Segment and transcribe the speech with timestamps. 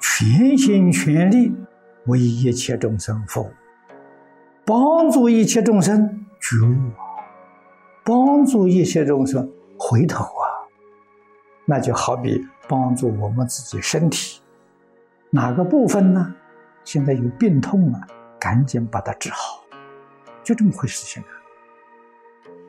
[0.00, 1.52] 全心全力
[2.06, 3.50] 为一切众生服务，
[4.64, 6.92] 帮助一切众生觉悟。
[8.06, 10.44] 帮助一切众生回头啊，
[11.64, 12.38] 那就好比
[12.68, 14.42] 帮助我们自己身体
[15.30, 16.34] 哪个部分呢？
[16.84, 18.00] 现在有病痛了，
[18.38, 19.64] 赶紧把它治好。
[20.42, 21.32] 就这么回事情啊，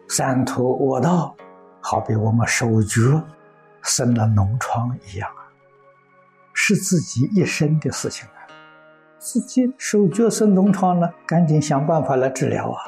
[0.07, 1.35] 三途恶道，
[1.81, 3.21] 好比我们手足。
[3.85, 5.48] 生了脓疮一样啊，
[6.53, 8.43] 是自己一生的事情啊。
[9.17, 12.81] 自己手脚生脓疮了，赶紧想办法来治疗啊。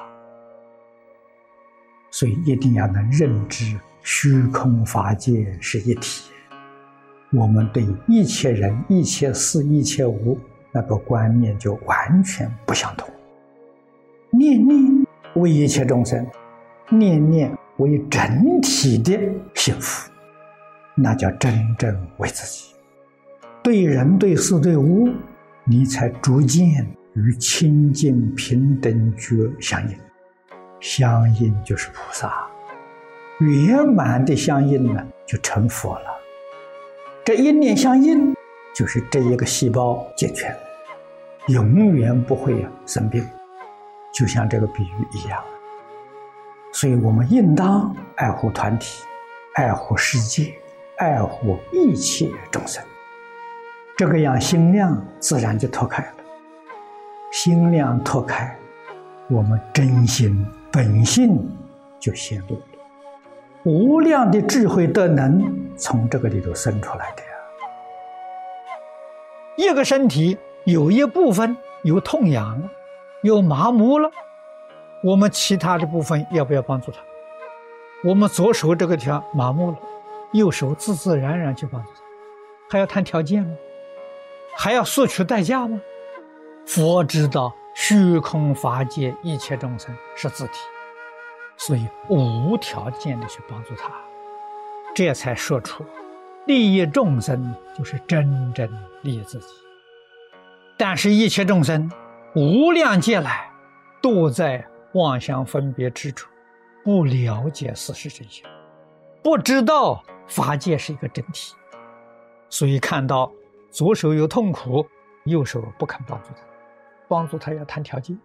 [2.12, 6.32] 所以一定要能认知虚空法界是一体。
[7.32, 10.40] 我们对一切人、一切事、一切物
[10.72, 13.10] 那个观念就完全不相同。
[14.32, 15.06] 念念
[15.36, 16.26] 为一切众生。
[16.90, 19.20] 念念为整体的
[19.54, 20.10] 幸福，
[21.00, 22.74] 那叫真正为自己。
[23.62, 25.10] 对人对事对物，
[25.64, 29.96] 你才逐渐与清净平等觉相应。
[30.80, 32.48] 相应就是菩萨，
[33.40, 36.06] 圆满的相应呢，就成佛了。
[37.24, 38.34] 这一念相应，
[38.74, 40.56] 就是这一个细胞健全，
[41.48, 43.24] 永远不会生病。
[44.14, 45.44] 就像这个比喻一样。
[46.74, 49.04] 所以我们应当爱护团体，
[49.56, 50.54] 爱护世界，
[50.98, 52.84] 爱护一切众生。
[53.96, 56.14] 这个样心量自然就拓开了。
[57.32, 58.56] 心量拓开，
[59.28, 61.50] 我们真心本性
[62.00, 62.62] 就显露了。
[63.64, 65.44] 无量的智慧德能
[65.76, 67.30] 从这个里头生出来的呀。
[69.58, 72.70] 一个身体有一部分有痛痒了，
[73.24, 74.10] 有麻木了。
[75.04, 77.00] 我们其他的部分要不要帮助他？
[78.04, 79.78] 我们左手这个地方麻木了，
[80.32, 82.02] 右手自自然然去帮助他，
[82.70, 83.56] 还要谈条件吗？
[84.56, 85.80] 还要索取代价吗？
[86.66, 90.54] 佛知道虚空法界一切众生是自体，
[91.58, 93.92] 所以无条件的去帮助他，
[94.96, 95.86] 这才说出
[96.46, 98.70] 利益众生就是真正
[99.04, 99.48] 利益自己。
[100.78, 101.92] 但是，一切众生
[102.36, 103.50] 无量劫来
[104.02, 104.66] 都在。
[104.94, 106.30] 妄想分别之处，
[106.84, 108.50] 不了解事实真相，
[109.22, 111.56] 不知道法界是一个整体，
[112.50, 113.32] 所以看到
[113.72, 114.86] 左手有痛苦，
[115.26, 116.42] 右手不肯帮助他，
[117.08, 118.18] 帮助他要谈条件，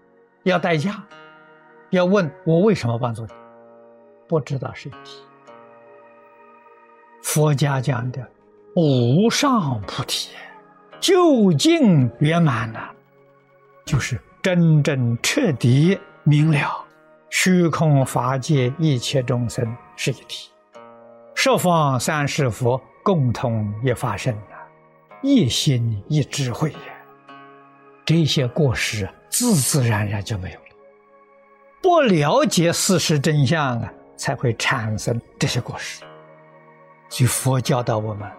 [0.43, 1.03] 要代价，
[1.91, 3.33] 要问我为什么帮助你，
[4.29, 5.23] 不知道是一体。
[7.23, 8.29] 佛家讲的
[8.75, 10.31] 无上菩提，
[11.01, 12.95] 究竟圆满了，
[13.85, 15.99] 就是真正彻底。
[16.25, 16.85] 明了，
[17.31, 20.52] 虚空法界一切众生是一体，
[21.45, 24.63] 十方三世佛共同一法身啊，
[25.23, 26.79] 一心一智慧呀，
[28.05, 30.67] 这些过失自自然然就没有了。
[31.83, 36.05] 不了解事实真相啊，才会产生这些过失。
[37.09, 38.31] 所以佛教导我们，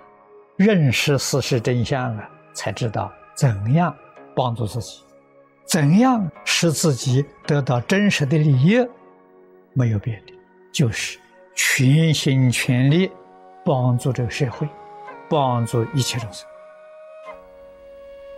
[0.56, 3.94] 认识事实真相啊，才知道怎样
[4.34, 5.04] 帮助自己。
[5.66, 8.78] 怎样使自己得到真实的利益？
[9.74, 10.34] 没有别的，
[10.72, 11.20] 就是
[11.56, 13.12] 全心全力
[13.64, 14.68] 帮助这个社会，
[15.30, 16.48] 帮助一切众生。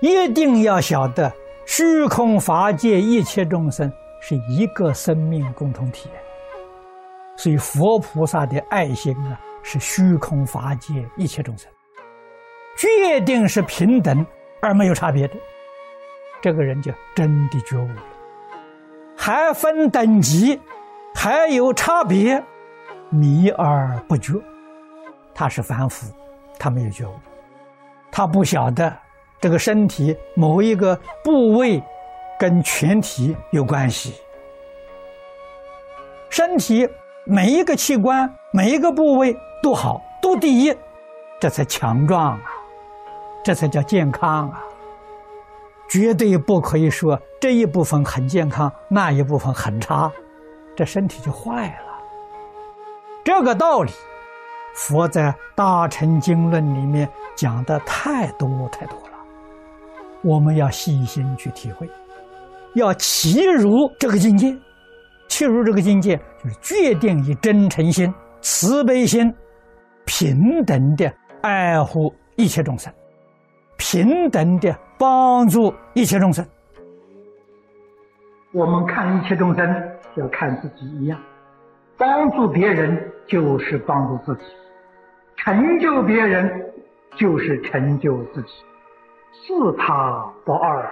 [0.02, 1.32] 一定要晓得，
[1.66, 6.10] 虚空法界一切众生是一个生命共同体。
[7.38, 11.70] 所以，佛菩萨的爱心啊，是虚空法界一切众生，
[12.78, 14.26] 决定是平等
[14.62, 15.36] 而没有差别的。
[16.42, 18.04] 这个人就真的觉悟了，
[19.18, 20.60] 还分等级，
[21.16, 22.42] 还有差别，
[23.10, 24.34] 迷而不觉。
[25.34, 26.14] 他是凡夫，
[26.58, 27.14] 他没有觉悟，
[28.12, 28.92] 他不晓得
[29.42, 31.84] 这个身体某一个部位
[32.40, 34.16] 跟全体有关系。
[36.30, 36.88] 身体
[37.26, 40.74] 每一个器官、每一个部位都好，都第一，
[41.40, 42.42] 这才强壮啊，
[43.44, 44.64] 这才叫健康啊。
[45.90, 50.12] 绝对不可以说这一部分很健康，那一部分很差，
[50.76, 51.95] 这身体就坏了。
[53.26, 53.92] 这个道理，
[54.76, 55.24] 佛在
[55.56, 59.18] 《大乘经论》里面讲的太多太多了，
[60.22, 61.90] 我们要细心去体会，
[62.76, 64.56] 要契入这个境界。
[65.28, 69.34] 契入这个境界，就是决定以真诚心、慈悲心、
[70.06, 71.12] 平等的
[71.42, 72.94] 爱护一切众生。
[73.76, 76.46] 平等的帮助一切众生。
[78.52, 81.20] 我们看一切众生，要看自己一样。
[81.98, 84.44] 帮助别人就是帮助自己，
[85.38, 86.74] 成就别人
[87.16, 88.52] 就是成就自己。
[89.48, 90.86] 自他不二，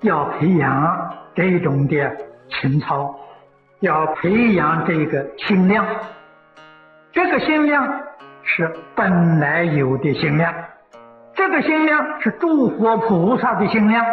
[0.00, 2.16] 要培养这种的
[2.48, 3.14] 情操，
[3.80, 5.86] 要培养这个心量。
[7.12, 8.02] 这个心量
[8.42, 10.52] 是本来有的心量，
[11.34, 14.04] 这个心量是诸佛菩萨的心量。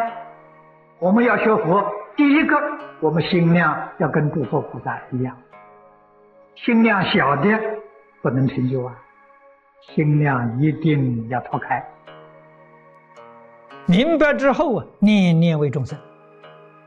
[0.99, 1.83] 我们要学佛，
[2.15, 2.55] 第一个，
[2.99, 5.35] 我们心量要跟诸佛菩萨一样。
[6.55, 7.47] 心量小的
[8.21, 8.95] 不能成就啊，
[9.95, 11.83] 心量一定要拓开。
[13.87, 15.97] 明白之后啊，念念为众生，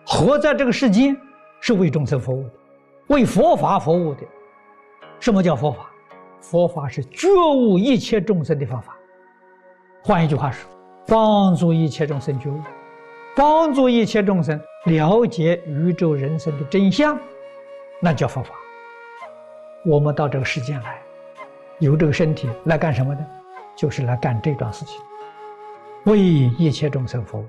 [0.06, 1.16] 活在这个世间
[1.60, 2.50] 是为众生服务的，
[3.08, 4.20] 为佛法服务的。
[5.18, 5.90] 什么叫佛法？
[6.40, 8.96] 佛法是觉悟一切众生的方法。
[10.02, 10.70] 换一句话说，
[11.08, 12.60] 帮助一切众生觉悟，
[13.34, 17.18] 帮助一切众生了解宇宙人生的真相，
[18.00, 18.54] 那叫佛法。
[19.84, 20.98] 我们到这个世间来，
[21.78, 23.26] 有这个身体来干什么呢？
[23.76, 24.98] 就是来干这段事情，
[26.04, 27.46] 为一切众生服务，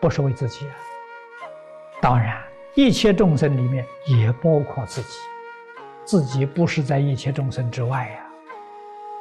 [0.00, 0.72] 不是为自己啊。
[2.00, 2.42] 当然，
[2.74, 5.18] 一切众生里面也包括自己。
[6.06, 8.26] 自己不是在一切众生之外呀，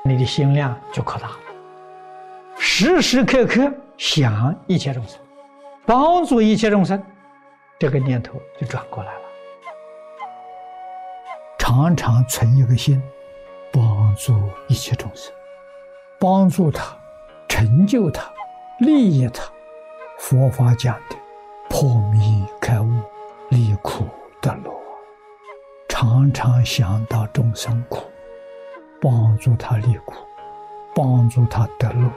[0.05, 1.37] 你的心量就可大了。
[2.57, 5.19] 时时刻刻想一切众生，
[5.85, 7.03] 帮助一切众生，
[7.77, 9.26] 这个念头就转过来了。
[11.69, 13.03] 常常存一个心，
[13.73, 15.33] 帮助一切众生，
[16.17, 16.97] 帮助他，
[17.49, 18.23] 成就他，
[18.79, 19.43] 利益他。
[20.17, 21.17] 佛法讲的
[21.67, 22.89] 破迷开悟，
[23.49, 24.05] 离苦
[24.39, 24.71] 得乐。
[25.89, 27.99] 常常想到众生苦，
[29.01, 30.13] 帮助他离苦，
[30.95, 32.09] 帮助他得乐。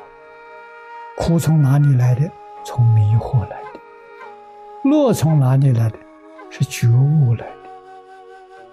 [1.17, 2.31] 苦从哪里来的？
[2.65, 3.81] 从迷惑来的。
[4.85, 5.99] 乐从哪里来的？
[6.51, 7.57] 是觉悟来的。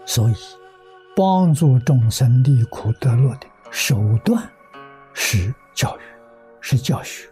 [0.05, 0.35] 所以，
[1.17, 4.47] 帮助众生离苦得乐的手段
[5.15, 6.01] 是教育，
[6.61, 7.27] 是教学。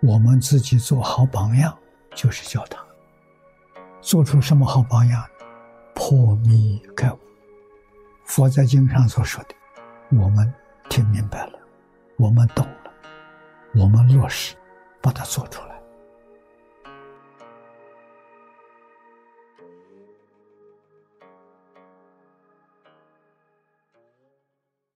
[0.00, 1.76] 我们自己做好榜样，
[2.14, 2.78] 就是教他
[4.00, 5.26] 做出什么好榜样。
[5.92, 7.18] 破迷开悟，
[8.26, 9.56] 佛在经上所说的，
[10.16, 10.54] 我们
[10.88, 11.58] 听明白了，
[12.16, 12.92] 我们懂了，
[13.74, 14.54] 我们落实，
[15.02, 15.69] 把它做出来。